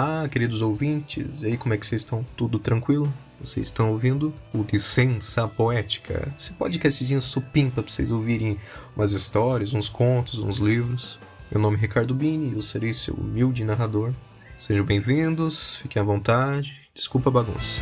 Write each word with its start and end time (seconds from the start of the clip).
Olá, 0.00 0.28
queridos 0.28 0.62
ouvintes. 0.62 1.42
E 1.42 1.46
aí, 1.46 1.56
como 1.56 1.74
é 1.74 1.76
que 1.76 1.84
vocês 1.84 2.02
estão? 2.02 2.24
Tudo 2.36 2.60
tranquilo? 2.60 3.12
Vocês 3.40 3.66
estão 3.66 3.90
ouvindo 3.90 4.32
o 4.54 4.62
Licença 4.62 5.48
Poética, 5.48 6.32
esse 6.38 6.52
podcastzinho 6.52 7.20
supimpa 7.20 7.82
pra 7.82 7.92
vocês 7.92 8.12
ouvirem 8.12 8.60
umas 8.94 9.10
histórias, 9.10 9.74
uns 9.74 9.88
contos, 9.88 10.38
uns 10.38 10.58
livros. 10.58 11.18
Meu 11.50 11.60
nome 11.60 11.76
é 11.78 11.80
Ricardo 11.80 12.14
Bini 12.14 12.54
eu 12.54 12.62
serei 12.62 12.94
seu 12.94 13.14
humilde 13.14 13.64
narrador. 13.64 14.12
Sejam 14.56 14.86
bem-vindos, 14.86 15.78
fiquem 15.78 16.00
à 16.00 16.04
vontade, 16.04 16.72
desculpa 16.94 17.28
a 17.30 17.32
bagunça. 17.32 17.80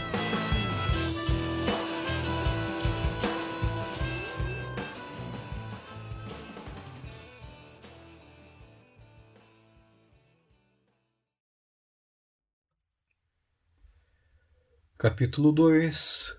Capítulo 14.99 15.53
2 15.53 16.35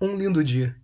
Um 0.00 0.16
lindo 0.16 0.42
dia. 0.42 0.74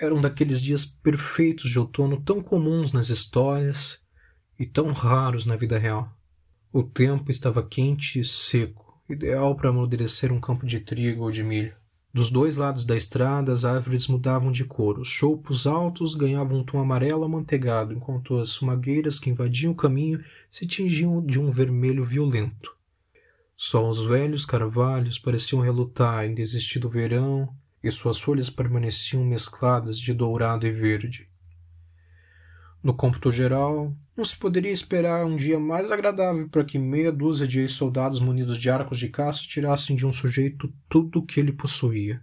Era 0.00 0.14
um 0.14 0.22
daqueles 0.22 0.58
dias 0.58 0.86
perfeitos 0.86 1.70
de 1.70 1.78
outono 1.78 2.18
tão 2.22 2.42
comuns 2.42 2.92
nas 2.92 3.10
histórias 3.10 4.02
e 4.58 4.64
tão 4.64 4.92
raros 4.92 5.44
na 5.44 5.54
vida 5.54 5.76
real. 5.76 6.10
O 6.72 6.82
tempo 6.82 7.30
estava 7.30 7.62
quente 7.62 8.20
e 8.20 8.24
seco, 8.24 8.98
ideal 9.06 9.54
para 9.54 9.68
amadurecer 9.68 10.32
um 10.32 10.40
campo 10.40 10.64
de 10.64 10.80
trigo 10.80 11.24
ou 11.24 11.30
de 11.30 11.42
milho. 11.42 11.76
Dos 12.10 12.30
dois 12.30 12.56
lados 12.56 12.86
da 12.86 12.96
estrada, 12.96 13.52
as 13.52 13.66
árvores 13.66 14.06
mudavam 14.06 14.50
de 14.50 14.64
cor. 14.64 14.98
Os 14.98 15.08
choupos 15.08 15.66
altos 15.66 16.14
ganhavam 16.14 16.60
um 16.60 16.64
tom 16.64 16.80
amarelo 16.80 17.22
amanteigado, 17.22 17.92
enquanto 17.92 18.38
as 18.38 18.48
sumagueiras 18.48 19.20
que 19.20 19.28
invadiam 19.28 19.72
o 19.72 19.76
caminho 19.76 20.24
se 20.48 20.66
tingiam 20.66 21.22
de 21.22 21.38
um 21.38 21.50
vermelho 21.50 22.02
violento. 22.02 22.75
Só 23.56 23.88
os 23.88 24.04
velhos 24.04 24.44
carvalhos 24.44 25.18
pareciam 25.18 25.62
relutar 25.62 26.26
em 26.26 26.34
desistir 26.34 26.78
do 26.78 26.90
verão 26.90 27.48
e 27.82 27.90
suas 27.90 28.20
folhas 28.20 28.50
permaneciam 28.50 29.24
mescladas 29.24 29.98
de 29.98 30.12
dourado 30.12 30.66
e 30.66 30.72
verde. 30.72 31.30
No 32.82 32.94
cômputo 32.94 33.32
geral, 33.32 33.96
não 34.14 34.24
se 34.24 34.36
poderia 34.36 34.70
esperar 34.70 35.24
um 35.24 35.36
dia 35.36 35.58
mais 35.58 35.90
agradável 35.90 36.48
para 36.48 36.64
que 36.64 36.78
meia 36.78 37.10
dúzia 37.10 37.46
de 37.46 37.60
ex-soldados 37.60 38.20
munidos 38.20 38.58
de 38.58 38.68
arcos 38.68 38.98
de 38.98 39.08
caça 39.08 39.42
tirassem 39.42 39.96
de 39.96 40.06
um 40.06 40.12
sujeito 40.12 40.72
tudo 40.88 41.20
o 41.20 41.26
que 41.26 41.40
ele 41.40 41.52
possuía. 41.52 42.22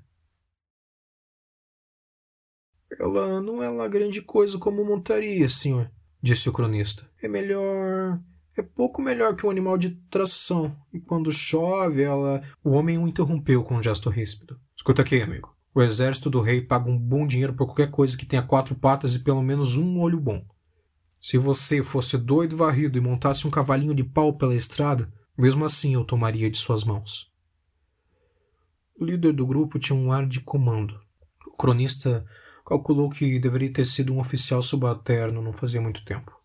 Ela 3.00 3.42
não 3.42 3.62
é 3.62 3.70
lá 3.70 3.88
grande 3.88 4.22
coisa 4.22 4.60
como 4.60 4.86
montaria, 4.86 5.50
senhor, 5.50 5.92
disse 6.22 6.48
o 6.48 6.54
cronista. 6.54 7.10
É 7.22 7.28
melhor 7.28 8.22
é 8.62 8.64
pouco 8.64 9.02
melhor 9.02 9.36
que 9.36 9.46
um 9.46 9.50
animal 9.50 9.78
de 9.78 9.92
tração, 10.10 10.76
e 10.94 11.00
quando 11.00 11.32
chove, 11.32 12.04
ela. 12.04 12.42
O 12.64 12.72
homem 12.72 12.98
o 12.98 13.08
interrompeu 13.08 13.64
com 13.64 13.76
um 13.76 13.84
gesto 13.84 14.10
ríspido. 14.10 14.60
Escuta 14.76 15.02
aqui, 15.02 15.22
amigo. 15.22 15.56
O 15.74 15.82
exército 15.82 16.30
do 16.30 16.40
rei 16.40 16.62
paga 16.62 16.90
um 16.90 16.98
bom 16.98 17.26
dinheiro 17.26 17.54
por 17.54 17.66
qualquer 17.66 17.90
coisa 17.90 18.16
que 18.16 18.28
tenha 18.28 18.44
quatro 18.44 18.76
patas 18.76 19.16
e 19.16 19.20
pelo 19.20 19.42
menos 19.42 19.76
um 19.76 20.00
olho 20.00 20.20
bom. 20.20 20.46
Se 21.20 21.38
você 21.38 21.82
fosse 21.82 22.18
doido 22.18 22.56
varrido 22.56 22.98
e 22.98 23.02
montasse 23.02 23.48
um 23.48 23.50
cavalinho 23.50 23.96
de 23.96 24.04
pau 24.04 24.38
pela 24.38 24.54
estrada, 24.54 25.12
mesmo 25.36 25.66
assim 25.66 25.96
eu 25.96 26.04
tomaria 26.04 26.50
de 26.50 26.58
suas 26.58 26.84
mãos. 26.84 27.32
O 29.00 29.04
líder 29.04 29.34
do 29.34 29.48
grupo 29.48 29.80
tinha 29.80 29.98
um 29.98 30.12
ar 30.12 30.28
de 30.28 30.42
comando. 30.42 31.00
O 31.48 31.58
cronista 31.58 32.24
calculou 32.66 33.10
que 33.10 33.40
deveria 33.40 33.74
ter 33.74 33.86
sido 33.86 34.14
um 34.14 34.20
oficial 34.20 34.62
subalterno 34.62 35.42
não 35.42 35.54
fazia 35.54 35.82
muito 35.82 36.06
tempo. 36.06 36.43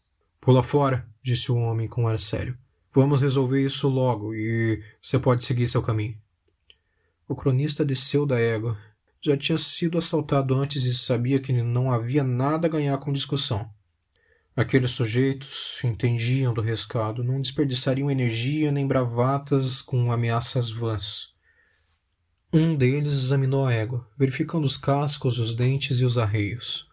Pula 0.49 0.63
fora, 0.63 1.07
disse 1.23 1.53
o 1.53 1.59
homem 1.59 1.87
com 1.87 2.09
ar 2.09 2.19
sério. 2.19 2.57
Vamos 2.95 3.21
resolver 3.21 3.63
isso 3.63 3.87
logo 3.87 4.35
e 4.35 4.83
você 4.99 5.19
pode 5.19 5.45
seguir 5.45 5.67
seu 5.67 5.83
caminho. 5.83 6.17
O 7.29 7.37
cronista 7.37 7.85
desceu 7.85 8.25
da 8.25 8.41
égua. 8.41 8.79
Já 9.21 9.37
tinha 9.37 9.59
sido 9.59 9.99
assaltado 9.99 10.55
antes 10.55 10.85
e 10.85 10.95
sabia 10.95 11.39
que 11.39 11.53
não 11.53 11.93
havia 11.93 12.25
nada 12.25 12.67
a 12.67 12.71
ganhar 12.71 12.97
com 12.97 13.13
discussão. 13.13 13.69
Aqueles 14.57 14.93
sujeitos 14.93 15.85
entendiam 15.85 16.55
do 16.55 16.63
rescado, 16.63 17.23
não 17.23 17.43
desperdiçariam 17.43 18.11
energia 18.11 18.73
nem 18.73 18.87
bravatas 18.87 19.83
com 19.83 20.11
ameaças 20.11 20.71
vãs. 20.71 21.35
Um 22.51 22.75
deles 22.75 23.13
examinou 23.13 23.67
a 23.67 23.75
égua, 23.75 24.09
verificando 24.17 24.65
os 24.65 24.79
cascos, 24.79 25.39
os 25.39 25.55
dentes 25.55 26.01
e 26.01 26.07
os 26.07 26.17
arreios. 26.17 26.88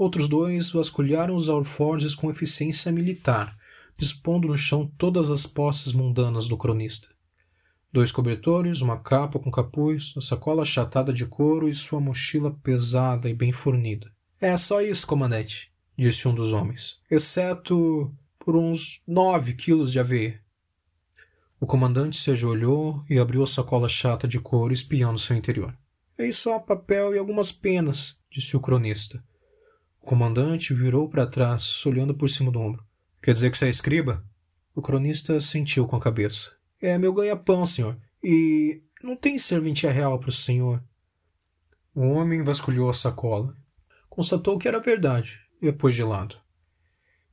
Outros 0.00 0.28
dois 0.28 0.70
vasculharam 0.70 1.36
os 1.36 1.50
alforjes 1.50 2.14
com 2.14 2.30
eficiência 2.30 2.90
militar, 2.90 3.54
dispondo 3.98 4.48
no 4.48 4.56
chão 4.56 4.90
todas 4.96 5.28
as 5.28 5.44
posses 5.44 5.92
mundanas 5.92 6.48
do 6.48 6.56
cronista. 6.56 7.08
Dois 7.92 8.10
cobertores, 8.10 8.80
uma 8.80 8.98
capa 8.98 9.38
com 9.38 9.50
capuz, 9.50 10.14
a 10.16 10.22
sacola 10.22 10.62
achatada 10.62 11.12
de 11.12 11.26
couro 11.26 11.68
e 11.68 11.74
sua 11.74 12.00
mochila 12.00 12.50
pesada 12.62 13.28
e 13.28 13.34
bem 13.34 13.52
fornida. 13.52 14.10
É 14.40 14.56
só 14.56 14.80
isso, 14.80 15.06
comandante, 15.06 15.70
disse 15.98 16.26
um 16.26 16.34
dos 16.34 16.54
homens, 16.54 16.98
exceto 17.10 18.10
por 18.38 18.56
uns 18.56 19.02
nove 19.06 19.52
quilos 19.52 19.92
de 19.92 20.00
aveia. 20.00 20.40
O 21.60 21.66
comandante 21.66 22.16
se 22.16 22.30
ajoelhou 22.30 23.04
e 23.06 23.18
abriu 23.18 23.42
a 23.42 23.46
sacola 23.46 23.86
chata 23.86 24.26
de 24.26 24.40
couro, 24.40 24.72
espiando 24.72 25.18
seu 25.18 25.36
interior. 25.36 25.76
É 26.16 26.32
só 26.32 26.58
papel 26.58 27.14
e 27.14 27.18
algumas 27.18 27.52
penas, 27.52 28.18
disse 28.30 28.56
o 28.56 28.60
cronista. 28.60 29.22
Comandante 30.10 30.74
virou 30.74 31.08
para 31.08 31.24
trás, 31.24 31.86
olhando 31.86 32.12
por 32.12 32.28
cima 32.28 32.50
do 32.50 32.58
ombro. 32.58 32.84
Quer 33.22 33.32
dizer 33.32 33.48
que 33.48 33.56
você 33.56 33.66
é 33.66 33.68
escriba? 33.68 34.24
O 34.74 34.82
cronista 34.82 35.40
sentiu 35.40 35.86
com 35.86 35.94
a 35.94 36.00
cabeça. 36.00 36.56
É 36.82 36.98
meu 36.98 37.12
ganha-pão, 37.12 37.64
senhor. 37.64 37.96
E 38.20 38.82
não 39.04 39.14
tem 39.14 39.38
serventia 39.38 39.92
real 39.92 40.18
para 40.18 40.30
o 40.30 40.32
senhor. 40.32 40.82
O 41.94 42.00
homem 42.00 42.42
vasculhou 42.42 42.90
a 42.90 42.92
sacola. 42.92 43.56
Constatou 44.08 44.58
que 44.58 44.66
era 44.66 44.80
verdade 44.80 45.38
e 45.62 45.68
a 45.68 45.72
pôs 45.72 45.94
de 45.94 46.02
lado. 46.02 46.36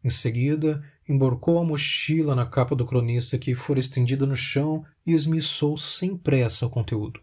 Em 0.04 0.12
seguida, 0.12 0.84
emborcou 1.10 1.58
a 1.58 1.66
mochila 1.66 2.36
na 2.36 2.46
capa 2.46 2.76
do 2.76 2.86
cronista 2.86 3.40
que 3.40 3.56
fora 3.56 3.80
estendida 3.80 4.24
no 4.24 4.36
chão 4.36 4.86
e 5.04 5.14
esmiçou 5.14 5.80
sem 5.80 6.16
pressa 6.16 6.68
o 6.68 6.70
conteúdo. 6.70 7.20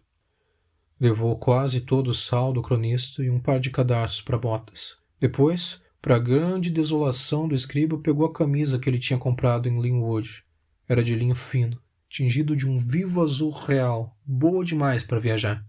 Levou 0.98 1.38
quase 1.38 1.80
todo 1.80 2.08
o 2.08 2.14
sal 2.14 2.52
do 2.52 2.60
cronista 2.60 3.22
e 3.22 3.30
um 3.30 3.38
par 3.38 3.60
de 3.60 3.70
cadarços 3.70 4.20
para 4.20 4.36
botas. 4.36 5.03
Depois, 5.20 5.82
para 6.00 6.18
grande 6.18 6.70
desolação 6.70 7.48
do 7.48 7.54
escriba, 7.54 7.98
pegou 7.98 8.26
a 8.26 8.32
camisa 8.32 8.78
que 8.78 8.88
ele 8.90 8.98
tinha 8.98 9.18
comprado 9.18 9.68
em 9.68 9.80
Linwood. 9.80 10.44
Era 10.88 11.02
de 11.02 11.14
linho 11.14 11.34
fino, 11.34 11.80
tingido 12.08 12.54
de 12.54 12.68
um 12.68 12.76
vivo 12.76 13.22
azul 13.22 13.50
real, 13.50 14.14
boa 14.24 14.64
demais 14.64 15.02
para 15.02 15.18
viajar. 15.18 15.64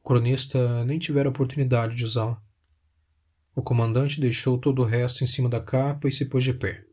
O 0.00 0.06
cronista 0.06 0.84
nem 0.84 0.98
tivera 0.98 1.28
oportunidade 1.28 1.96
de 1.96 2.04
usá-la. 2.04 2.40
O 3.56 3.62
comandante 3.62 4.20
deixou 4.20 4.56
todo 4.56 4.82
o 4.82 4.84
resto 4.84 5.24
em 5.24 5.26
cima 5.26 5.48
da 5.48 5.60
capa 5.60 6.06
e 6.06 6.12
se 6.12 6.26
pôs 6.26 6.44
de 6.44 6.52
pé. 6.52 6.84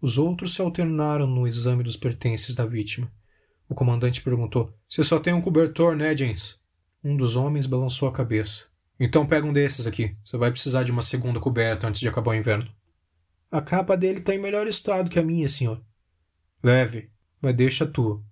Os 0.00 0.16
outros 0.16 0.54
se 0.54 0.62
alternaram 0.62 1.26
no 1.26 1.46
exame 1.46 1.82
dos 1.82 1.96
pertences 1.96 2.54
da 2.54 2.64
vítima. 2.64 3.12
O 3.68 3.74
comandante 3.74 4.22
perguntou: 4.22 4.72
Você 4.88 5.02
só 5.02 5.18
tem 5.18 5.34
um 5.34 5.40
cobertor, 5.40 5.96
né, 5.96 6.16
James? 6.16 6.58
Um 7.02 7.16
dos 7.16 7.36
homens 7.36 7.66
balançou 7.66 8.08
a 8.08 8.12
cabeça. 8.12 8.73
Então 8.98 9.26
pega 9.26 9.46
um 9.46 9.52
desses 9.52 9.86
aqui. 9.86 10.16
Você 10.24 10.36
vai 10.36 10.50
precisar 10.50 10.84
de 10.84 10.92
uma 10.92 11.02
segunda 11.02 11.40
coberta 11.40 11.86
antes 11.86 12.00
de 12.00 12.08
acabar 12.08 12.30
o 12.30 12.34
inverno. 12.34 12.70
A 13.50 13.60
capa 13.60 13.96
dele 13.96 14.18
está 14.18 14.34
em 14.34 14.38
melhor 14.38 14.66
estado 14.66 15.10
que 15.10 15.18
a 15.18 15.22
minha, 15.22 15.48
senhor. 15.48 15.84
Leve, 16.62 17.10
mas 17.40 17.54
deixa 17.54 17.84
a 17.84 17.88
tua. 17.88 18.22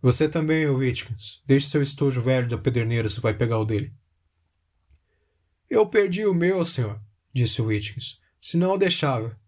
Você 0.00 0.28
também, 0.28 0.68
Whitkins. 0.68 1.42
Deixe 1.46 1.68
seu 1.68 1.80
estojo 1.80 2.20
velho 2.20 2.48
da 2.48 2.58
pederneira 2.58 3.08
se 3.08 3.20
vai 3.20 3.34
pegar 3.34 3.58
o 3.58 3.64
dele. 3.64 3.92
Eu 5.70 5.86
perdi 5.86 6.26
o 6.26 6.34
meu, 6.34 6.64
senhor, 6.64 7.00
disse 7.32 7.62
Whitkins. 7.62 8.20
Senão 8.40 8.72
eu 8.72 8.78
deixava. 8.78 9.40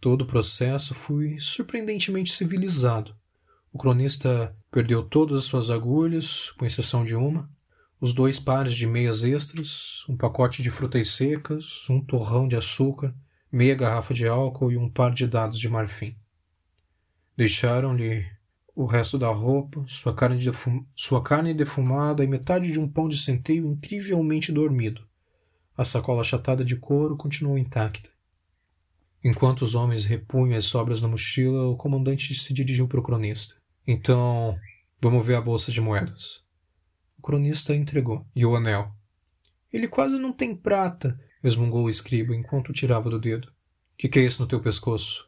Todo 0.00 0.22
o 0.22 0.26
processo 0.26 0.94
foi 0.94 1.38
surpreendentemente 1.38 2.30
civilizado. 2.30 3.16
O 3.72 3.78
cronista 3.78 4.54
perdeu 4.70 5.02
todas 5.02 5.38
as 5.38 5.44
suas 5.44 5.70
agulhas, 5.70 6.50
com 6.52 6.66
exceção 6.66 7.04
de 7.04 7.16
uma, 7.16 7.50
os 8.04 8.12
dois 8.12 8.38
pares 8.38 8.74
de 8.74 8.86
meias 8.86 9.24
extras, 9.24 10.04
um 10.06 10.14
pacote 10.14 10.62
de 10.62 10.70
frutas 10.70 11.08
secas, 11.12 11.88
um 11.88 12.02
torrão 12.02 12.46
de 12.46 12.54
açúcar, 12.54 13.14
meia 13.50 13.74
garrafa 13.74 14.12
de 14.12 14.28
álcool 14.28 14.70
e 14.70 14.76
um 14.76 14.90
par 14.90 15.10
de 15.10 15.26
dados 15.26 15.58
de 15.58 15.70
marfim. 15.70 16.14
Deixaram-lhe 17.34 18.26
o 18.76 18.84
resto 18.84 19.18
da 19.18 19.28
roupa, 19.28 19.82
sua 19.88 20.14
carne, 20.14 20.36
defum... 20.36 20.84
sua 20.94 21.22
carne 21.22 21.54
defumada 21.54 22.22
e 22.22 22.26
metade 22.26 22.70
de 22.70 22.78
um 22.78 22.86
pão 22.86 23.08
de 23.08 23.16
centeio 23.16 23.72
incrivelmente 23.72 24.52
dormido. 24.52 25.02
A 25.74 25.82
sacola 25.82 26.20
achatada 26.20 26.62
de 26.62 26.76
couro 26.76 27.16
continuou 27.16 27.56
intacta. 27.56 28.10
Enquanto 29.24 29.62
os 29.62 29.74
homens 29.74 30.04
repunham 30.04 30.58
as 30.58 30.66
sobras 30.66 31.00
na 31.00 31.08
mochila, 31.08 31.68
o 31.68 31.76
comandante 31.78 32.34
se 32.34 32.52
dirigiu 32.52 32.86
para 32.86 33.00
o 33.00 33.02
cronista. 33.02 33.54
Então, 33.86 34.58
vamos 35.00 35.24
ver 35.24 35.36
a 35.36 35.40
bolsa 35.40 35.72
de 35.72 35.80
moedas 35.80 36.43
cronista 37.24 37.74
entregou. 37.74 38.26
E 38.36 38.44
o 38.44 38.54
anel? 38.54 38.92
Ele 39.72 39.88
quase 39.88 40.18
não 40.18 40.30
tem 40.30 40.54
prata, 40.54 41.18
resmungou 41.42 41.84
o 41.84 41.90
escriba 41.90 42.36
enquanto 42.36 42.72
tirava 42.72 43.08
do 43.08 43.18
dedo. 43.18 43.50
Que 43.96 44.08
que 44.08 44.18
é 44.18 44.24
isso 44.24 44.42
no 44.42 44.46
teu 44.46 44.60
pescoço? 44.60 45.26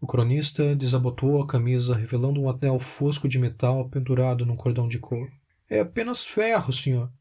O 0.00 0.06
cronista 0.06 0.74
desabotou 0.74 1.42
a 1.42 1.46
camisa, 1.46 1.94
revelando 1.94 2.40
um 2.40 2.48
anel 2.48 2.80
fosco 2.80 3.28
de 3.28 3.38
metal 3.38 3.88
pendurado 3.90 4.46
num 4.46 4.56
cordão 4.56 4.88
de 4.88 4.98
couro. 4.98 5.30
É 5.68 5.80
apenas 5.80 6.24
ferro, 6.24 6.72
senhor. 6.72 7.12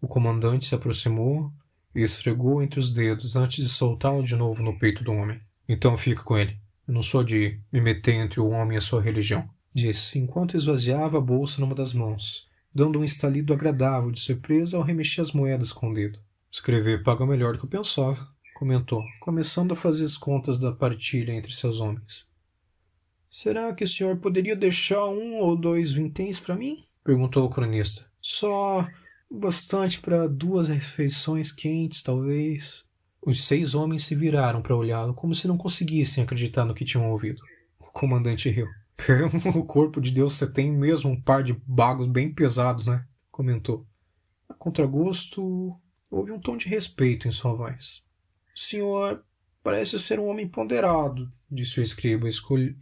O 0.00 0.06
comandante 0.06 0.66
se 0.66 0.74
aproximou 0.74 1.50
e 1.94 2.02
esfregou 2.02 2.62
entre 2.62 2.78
os 2.78 2.90
dedos 2.90 3.34
antes 3.34 3.64
de 3.64 3.70
soltá-lo 3.70 4.22
de 4.22 4.36
novo 4.36 4.62
no 4.62 4.78
peito 4.78 5.02
do 5.02 5.12
homem. 5.12 5.40
Então 5.66 5.96
fica 5.96 6.22
com 6.22 6.36
ele. 6.36 6.58
Eu 6.86 6.94
não 6.94 7.02
sou 7.02 7.24
de 7.24 7.60
me 7.72 7.80
meter 7.80 8.14
entre 8.14 8.40
o 8.40 8.48
homem 8.48 8.74
e 8.74 8.78
a 8.78 8.82
sua 8.82 9.00
religião, 9.00 9.48
disse, 9.74 10.18
enquanto 10.18 10.56
esvaziava 10.56 11.18
a 11.18 11.20
bolsa 11.20 11.60
numa 11.60 11.74
das 11.74 11.92
mãos, 11.92 12.47
dando 12.78 13.00
um 13.00 13.04
estalido 13.04 13.52
agradável 13.52 14.12
de 14.12 14.20
surpresa 14.20 14.76
ao 14.76 14.84
remexer 14.84 15.20
as 15.20 15.32
moedas 15.32 15.72
com 15.72 15.90
o 15.90 15.94
dedo. 15.94 16.20
Escrever 16.48 17.02
paga 17.02 17.26
melhor 17.26 17.54
do 17.54 17.58
que 17.58 17.64
eu 17.64 17.70
pensava, 17.70 18.24
comentou, 18.54 19.02
começando 19.18 19.72
a 19.72 19.76
fazer 19.76 20.04
as 20.04 20.16
contas 20.16 20.60
da 20.60 20.70
partilha 20.70 21.32
entre 21.32 21.52
seus 21.52 21.80
homens. 21.80 22.28
Será 23.28 23.72
que 23.74 23.82
o 23.82 23.88
senhor 23.88 24.18
poderia 24.18 24.54
deixar 24.54 25.04
um 25.06 25.38
ou 25.40 25.56
dois 25.56 25.92
vinténs 25.92 26.38
para 26.38 26.54
mim? 26.54 26.84
perguntou 27.02 27.44
o 27.46 27.50
cronista. 27.50 28.06
Só 28.22 28.86
bastante 29.28 30.00
para 30.00 30.28
duas 30.28 30.68
refeições 30.68 31.50
quentes, 31.50 32.00
talvez. 32.00 32.84
Os 33.20 33.42
seis 33.42 33.74
homens 33.74 34.04
se 34.04 34.14
viraram 34.14 34.62
para 34.62 34.76
olhá-lo, 34.76 35.14
como 35.14 35.34
se 35.34 35.48
não 35.48 35.58
conseguissem 35.58 36.22
acreditar 36.22 36.64
no 36.64 36.74
que 36.76 36.84
tinham 36.84 37.10
ouvido. 37.10 37.42
O 37.80 37.86
comandante 37.86 38.48
riu. 38.48 38.68
O 39.54 39.64
corpo 39.64 40.00
de 40.00 40.10
Deus 40.10 40.34
você 40.34 40.46
tem 40.46 40.70
mesmo 40.70 41.10
um 41.10 41.20
par 41.20 41.42
de 41.42 41.52
bagos 41.66 42.06
bem 42.06 42.32
pesados, 42.32 42.86
né? 42.86 43.04
comentou. 43.38 43.86
A 44.48 44.54
contragosto, 44.54 45.78
houve 46.10 46.32
um 46.32 46.40
tom 46.40 46.56
de 46.56 46.68
respeito 46.68 47.28
em 47.28 47.30
sua 47.30 47.54
voz. 47.54 48.02
O 48.52 48.58
senhor 48.58 49.24
parece 49.62 49.96
ser 50.00 50.18
um 50.18 50.26
homem 50.26 50.48
ponderado, 50.48 51.32
disse 51.48 51.78
o 51.78 51.82
escriba, 51.82 52.28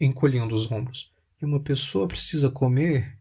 encolhendo 0.00 0.54
os 0.54 0.72
ombros. 0.72 1.12
E 1.42 1.44
uma 1.44 1.60
pessoa 1.60 2.08
precisa 2.08 2.48
comer 2.48 3.18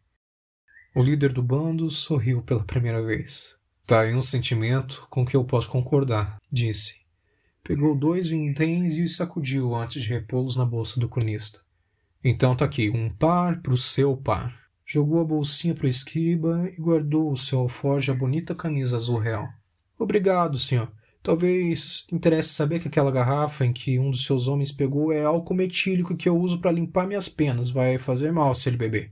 o 0.96 1.04
líder 1.04 1.34
do 1.34 1.44
bando 1.44 1.92
sorriu 1.92 2.42
pela 2.42 2.64
primeira 2.64 3.04
vez. 3.04 3.58
Tá 3.86 4.02
aí 4.02 4.16
um 4.16 4.22
sentimento 4.22 5.06
com 5.10 5.26
que 5.26 5.36
eu 5.36 5.44
posso 5.44 5.70
concordar, 5.70 6.38
disse. 6.50 7.02
Pegou 7.62 7.98
dois 7.98 8.30
vinténs 8.30 8.96
e 8.96 9.04
os 9.04 9.18
sacudiu 9.18 9.76
antes 9.76 10.02
de 10.02 10.08
repô-los 10.08 10.56
na 10.56 10.64
bolsa 10.64 11.02
do 11.02 11.10
cronista. 11.10 11.65
Então 12.28 12.56
tá 12.56 12.66
aqui, 12.66 12.90
um 12.90 13.08
par 13.08 13.62
pro 13.62 13.78
seu 13.78 14.18
par. 14.18 14.52
Jogou 14.84 15.22
a 15.22 15.24
bolsinha 15.24 15.76
pro 15.76 15.88
escriba 15.88 16.68
e 16.76 16.82
guardou 16.82 17.32
o 17.32 17.38
seu 17.38 17.60
alforje 17.60 18.10
a 18.10 18.16
bonita 18.16 18.56
camisa 18.56 18.96
azul 18.96 19.20
real. 19.20 19.48
Obrigado, 20.00 20.58
senhor. 20.58 20.92
Talvez 21.22 22.08
interesse 22.12 22.50
saber 22.50 22.80
que 22.80 22.88
aquela 22.88 23.12
garrafa 23.12 23.64
em 23.64 23.72
que 23.72 24.00
um 24.00 24.10
dos 24.10 24.26
seus 24.26 24.48
homens 24.48 24.72
pegou 24.72 25.14
é 25.14 25.24
álcool 25.24 25.54
metílico 25.54 26.18
que 26.18 26.28
eu 26.28 26.36
uso 26.36 26.60
para 26.60 26.72
limpar 26.72 27.06
minhas 27.06 27.30
penas. 27.30 27.70
Vai 27.70 28.00
fazer 28.00 28.32
mal 28.32 28.56
se 28.56 28.70
ele 28.70 28.78
beber. 28.78 29.12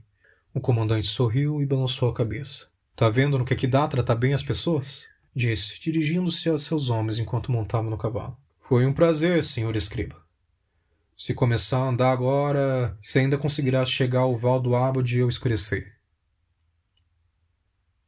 O 0.52 0.58
comandante 0.58 1.06
sorriu 1.06 1.62
e 1.62 1.66
balançou 1.66 2.08
a 2.10 2.14
cabeça. 2.14 2.66
Tá 2.96 3.08
vendo 3.08 3.38
no 3.38 3.44
que, 3.44 3.54
que 3.54 3.68
dá 3.68 3.86
tratar 3.86 4.16
bem 4.16 4.34
as 4.34 4.42
pessoas? 4.42 5.06
Disse, 5.32 5.78
dirigindo-se 5.80 6.50
a 6.50 6.58
seus 6.58 6.90
homens 6.90 7.20
enquanto 7.20 7.52
montava 7.52 7.88
no 7.88 7.96
cavalo. 7.96 8.36
Foi 8.68 8.84
um 8.84 8.92
prazer, 8.92 9.44
senhor 9.44 9.76
escriba. 9.76 10.23
Se 11.16 11.32
começar 11.32 11.78
a 11.78 11.88
andar 11.88 12.12
agora, 12.12 12.98
você 13.00 13.20
ainda 13.20 13.38
conseguirá 13.38 13.84
chegar 13.84 14.20
ao 14.20 14.36
Val 14.36 14.60
do 14.60 14.74
Abade 14.74 15.20
ao 15.20 15.28
escurecer. 15.28 15.94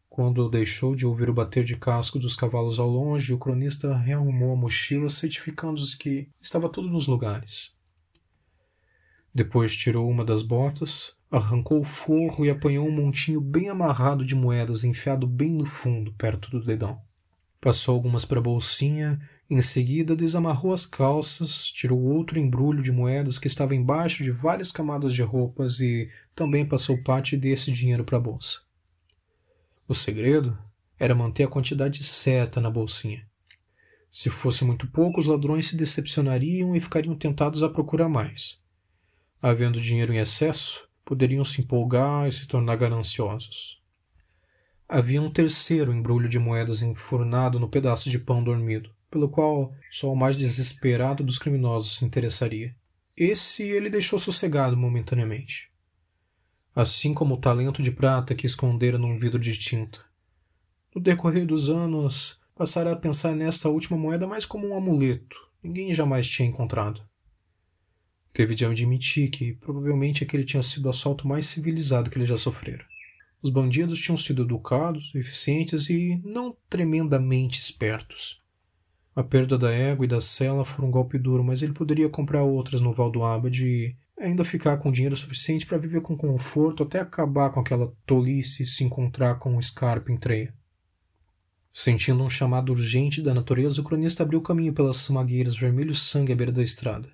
Quando 0.09 0.49
deixou 0.49 0.97
de 0.97 1.07
ouvir 1.07 1.29
o 1.29 1.35
bater 1.35 1.63
de 1.63 1.77
casco 1.77 2.19
dos 2.19 2.35
cavalos 2.35 2.79
ao 2.79 2.89
longe, 2.89 3.33
o 3.33 3.39
cronista 3.39 3.97
rearrumou 3.97 4.53
a 4.53 4.57
mochila, 4.57 5.11
certificando-se 5.11 5.97
que 5.97 6.29
estava 6.41 6.69
tudo 6.69 6.89
nos 6.89 7.07
lugares. 7.07 7.75
Depois 9.35 9.77
tirou 9.77 10.09
uma 10.09 10.25
das 10.25 10.43
botas, 10.43 11.17
Arrancou 11.31 11.81
o 11.81 11.85
forro 11.85 12.47
e 12.47 12.51
apanhou 12.51 12.87
um 12.87 12.93
montinho 12.93 13.41
bem 13.41 13.69
amarrado 13.69 14.25
de 14.25 14.35
moedas 14.35 14.85
enfiado 14.85 15.27
bem 15.27 15.53
no 15.53 15.67
fundo, 15.67 16.13
perto 16.15 16.49
do 16.51 16.65
dedão. 16.65 17.03
Passou 17.67 17.97
algumas 17.97 18.25
para 18.25 18.39
a 18.39 18.43
bolsinha, 18.43 19.21
em 19.51 19.61
seguida 19.61 20.15
desamarrou 20.15 20.73
as 20.73 20.87
calças, 20.87 21.67
tirou 21.67 22.01
outro 22.01 22.39
embrulho 22.39 22.81
de 22.81 22.93
moedas 22.93 23.41
que 23.41 23.49
estava 23.49 23.75
embaixo 23.75 24.23
de 24.23 24.31
várias 24.31 24.71
camadas 24.71 25.13
de 25.13 25.23
roupas 25.23 25.81
e 25.81 26.09
também 26.33 26.65
passou 26.65 27.03
parte 27.03 27.37
desse 27.37 27.73
dinheiro 27.73 28.05
para 28.05 28.19
a 28.19 28.21
bolsa. 28.21 28.61
O 29.89 29.95
segredo 29.95 30.57
era 30.97 31.13
manter 31.13 31.43
a 31.43 31.49
quantidade 31.49 32.05
certa 32.05 32.61
na 32.61 32.71
bolsinha. 32.71 33.27
Se 34.13 34.31
fosse 34.31 34.65
muito 34.65 34.87
pouco, 34.87 35.19
os 35.19 35.27
ladrões 35.27 35.67
se 35.67 35.77
decepcionariam 35.77 36.77
e 36.77 36.81
ficariam 36.81 37.17
tentados 37.17 37.65
a 37.65 37.69
procurar 37.69 38.09
mais. 38.09 38.61
Havendo 39.43 39.81
dinheiro 39.81 40.13
em 40.13 40.19
excesso, 40.19 40.89
poderiam 41.05 41.45
se 41.45 41.63
empolgar 41.63 42.29
e 42.29 42.33
se 42.33 42.47
tornar 42.47 42.77
gananciosos. 42.77 43.85
Havia 44.89 45.21
um 45.21 45.31
terceiro 45.31 45.93
embrulho 45.93 46.29
de 46.29 46.39
moedas 46.39 46.81
enfurnado 46.81 47.59
no 47.59 47.69
pedaço 47.69 48.09
de 48.09 48.21
pão 48.21 48.43
dormido, 48.43 48.91
pelo 49.11 49.29
qual 49.29 49.75
só 49.91 50.13
o 50.13 50.17
mais 50.17 50.37
desesperado 50.37 51.25
dos 51.25 51.39
criminosos 51.39 51.97
se 51.97 52.05
interessaria. 52.05 52.73
Esse 53.17 53.65
ele 53.65 53.91
deixou 53.91 54.17
sossegado 54.19 54.77
momentaneamente. 54.77 55.73
Assim 56.73 57.13
como 57.13 57.35
o 57.35 57.41
talento 57.41 57.83
de 57.83 57.91
prata 57.91 58.35
que 58.35 58.47
escondera 58.47 58.97
num 58.97 59.19
vidro 59.19 59.41
de 59.41 59.59
tinta. 59.59 59.99
No 60.95 61.01
decorrer 61.01 61.47
dos 61.47 61.69
anos, 61.69 62.41
passara 62.55 62.93
a 62.93 62.97
pensar 62.97 63.35
nesta 63.35 63.69
última 63.69 63.99
moeda 63.99 64.27
mais 64.27 64.45
como 64.45 64.69
um 64.69 64.77
amuleto. 64.77 65.37
Ninguém 65.63 65.93
jamais 65.93 66.29
tinha 66.29 66.49
encontrado. 66.49 67.03
Teve 68.33 68.55
de 68.55 68.65
admitir 68.65 69.31
que 69.31 69.55
provavelmente 69.55 70.23
aquele 70.23 70.45
tinha 70.45 70.63
sido 70.63 70.87
o 70.87 70.91
assalto 70.91 71.27
mais 71.27 71.47
civilizado 71.47 72.09
que 72.09 72.19
ele 72.19 72.27
já 72.27 72.37
sofrera. 72.37 72.87
Os 73.47 73.51
bandidos 73.51 74.01
tinham 74.01 74.17
sido 74.17 74.43
educados, 74.43 75.15
eficientes 75.15 75.89
e 75.89 76.21
não 76.25 76.57
tremendamente 76.69 77.61
espertos. 77.61 78.43
A 79.15 79.23
perda 79.23 79.57
da 79.57 79.71
égua 79.71 80.05
e 80.05 80.09
da 80.09 80.21
cela 80.21 80.65
foi 80.65 80.85
um 80.85 80.91
golpe 80.91 81.17
duro, 81.17 81.45
mas 81.45 81.63
ele 81.63 81.73
poderia 81.73 82.09
comprar 82.09 82.43
outras 82.43 82.81
no 82.81 82.93
Val 82.93 83.09
do 83.09 83.23
Abad 83.23 83.65
e 83.65 83.97
ainda 84.21 84.45
ficar 84.45 84.79
com 84.79 84.91
dinheiro 84.91 85.17
suficiente 85.17 85.65
para 85.65 85.79
viver 85.79 86.01
com 86.01 86.17
conforto 86.17 86.83
até 86.83 86.99
acabar 86.99 87.51
com 87.51 87.61
aquela 87.61 87.95
tolice 88.05 88.65
e 88.65 88.67
se 88.67 88.83
encontrar 88.83 89.37
com 89.37 89.57
o 89.57 89.63
Scarpa 89.63 90.11
em 90.11 90.19
treia. 90.19 90.53
Sentindo 91.73 92.25
um 92.25 92.29
chamado 92.29 92.73
urgente 92.73 93.23
da 93.23 93.33
natureza, 93.33 93.81
o 93.81 93.85
cronista 93.85 94.25
abriu 94.25 94.43
caminho 94.43 94.73
pelas 94.73 95.09
magueiras 95.09 95.57
vermelho 95.57 95.95
sangue 95.95 96.33
à 96.33 96.35
beira 96.37 96.51
da 96.51 96.65
estrada. 96.65 97.09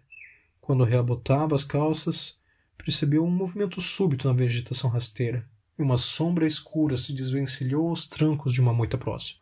Quando 0.62 0.82
reabotava 0.82 1.54
as 1.54 1.62
calças, 1.62 2.38
percebeu 2.78 3.22
um 3.22 3.30
movimento 3.30 3.82
súbito 3.82 4.26
na 4.26 4.32
vegetação 4.32 4.88
rasteira, 4.88 5.46
e 5.78 5.82
uma 5.82 5.96
sombra 5.96 6.46
escura 6.46 6.96
se 6.96 7.12
desvencilhou 7.12 7.88
aos 7.88 8.06
trancos 8.06 8.52
de 8.52 8.60
uma 8.60 8.72
moita 8.72 8.98
próxima. 8.98 9.40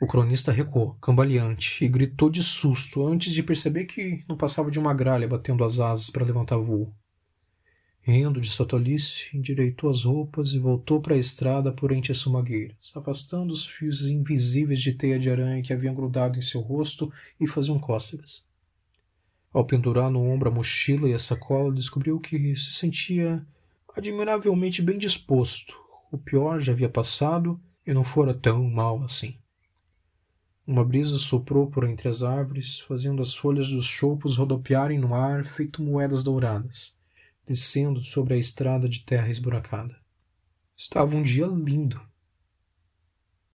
O 0.00 0.06
cronista 0.06 0.52
recuou, 0.52 0.94
cambaleante, 0.94 1.84
e 1.84 1.88
gritou 1.88 2.28
de 2.28 2.42
susto 2.42 3.06
antes 3.06 3.32
de 3.32 3.42
perceber 3.42 3.84
que 3.84 4.24
não 4.28 4.36
passava 4.36 4.70
de 4.70 4.78
uma 4.78 4.92
gralha 4.92 5.28
batendo 5.28 5.64
as 5.64 5.78
asas 5.78 6.10
para 6.10 6.24
levantar 6.24 6.56
voo. 6.56 6.92
Rindo 8.06 8.38
de 8.38 8.50
sua 8.50 8.66
tolice, 8.66 9.30
endireitou 9.32 9.88
as 9.88 10.04
roupas 10.04 10.52
e 10.52 10.58
voltou 10.58 11.00
para 11.00 11.14
a 11.14 11.18
estrada 11.18 11.72
por 11.72 11.90
entre 11.90 12.12
as 12.12 12.18
sumagueiras, 12.18 12.92
afastando 12.94 13.50
os 13.50 13.66
fios 13.66 14.02
invisíveis 14.02 14.80
de 14.80 14.92
teia 14.92 15.18
de 15.18 15.30
aranha 15.30 15.62
que 15.62 15.72
haviam 15.72 15.94
grudado 15.94 16.38
em 16.38 16.42
seu 16.42 16.60
rosto 16.60 17.10
e 17.40 17.46
faziam 17.46 17.78
cócegas. 17.78 18.44
Ao 19.54 19.64
pendurar 19.64 20.10
no 20.10 20.22
ombro 20.22 20.50
a 20.50 20.52
mochila 20.52 21.08
e 21.08 21.14
a 21.14 21.18
sacola, 21.18 21.72
descobriu 21.72 22.20
que 22.20 22.54
se 22.56 22.74
sentia 22.74 23.42
admiravelmente 23.96 24.82
bem 24.82 24.98
disposto. 24.98 25.76
O 26.10 26.18
pior 26.18 26.60
já 26.60 26.72
havia 26.72 26.88
passado 26.88 27.60
e 27.86 27.92
não 27.92 28.04
fora 28.04 28.34
tão 28.34 28.64
mal 28.68 29.02
assim. 29.02 29.38
Uma 30.66 30.84
brisa 30.84 31.18
soprou 31.18 31.70
por 31.70 31.84
entre 31.84 32.08
as 32.08 32.22
árvores, 32.22 32.80
fazendo 32.80 33.20
as 33.20 33.34
folhas 33.34 33.68
dos 33.68 33.84
choupos 33.84 34.36
rodopiarem 34.36 34.98
no 34.98 35.14
ar 35.14 35.44
feito 35.44 35.82
moedas 35.82 36.22
douradas, 36.22 36.94
descendo 37.46 38.00
sobre 38.00 38.34
a 38.34 38.38
estrada 38.38 38.88
de 38.88 39.00
terra 39.04 39.28
esburacada. 39.28 39.94
Estava 40.74 41.16
um 41.16 41.22
dia 41.22 41.46
lindo. 41.46 42.00